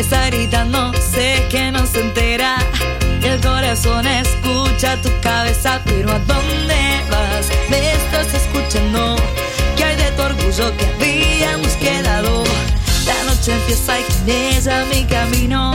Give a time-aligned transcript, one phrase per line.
[0.00, 2.56] está gritando, sé que no se entera.
[3.22, 7.48] El corazón escucha tu cabeza, pero ¿a dónde vas?
[7.70, 9.16] Me estás escuchando.
[9.76, 12.44] ¿Qué hay de tu orgullo que habíamos quedado?
[13.06, 15.72] La noche empieza y mi camino.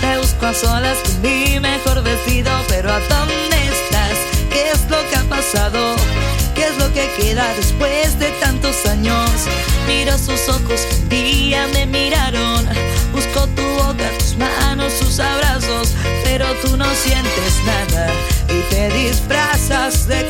[0.00, 4.16] Te busco a solas con mi mejor vestido, pero ¿a dónde estás?
[4.50, 5.94] ¿Qué es lo que ha pasado?
[6.54, 9.30] ¿Qué es lo que queda después de tantos años?
[9.86, 12.68] Miro sus ojos, un día me miraron.
[13.12, 13.31] Busco
[16.62, 18.06] tú no sientes nada
[18.48, 20.28] y te disfrazas de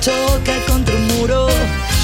[0.00, 1.48] choca contra un muro.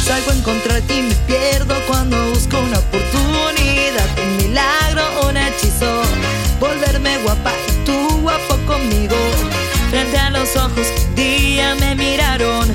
[0.04, 6.02] Salgo en contra de y me pierdo cuando busco una oportunidad, un milagro, un hechizo.
[6.60, 9.16] Volverme guapa y tú guapo conmigo.
[9.90, 12.68] Frente a los ojos día me miraron.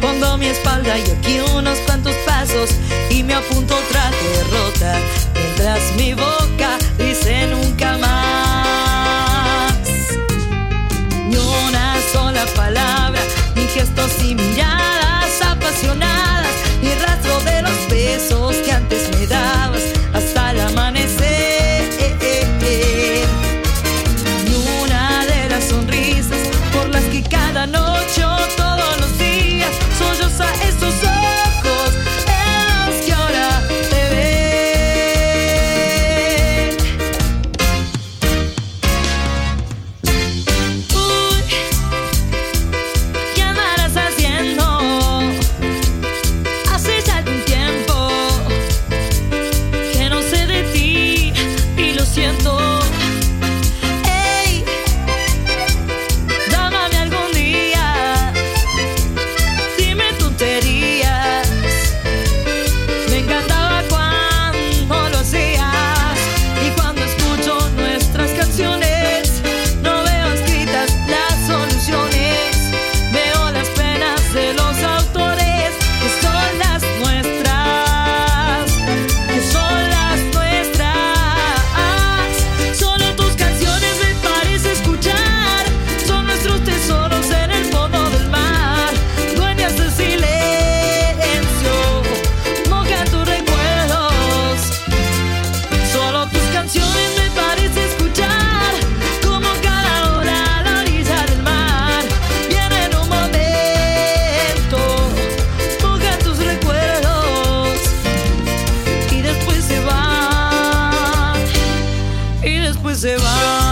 [0.00, 2.70] Pongo mi espalda y aquí unos cuantos pasos
[3.10, 5.00] y me apunto otra derrota.
[112.46, 113.65] y después se va.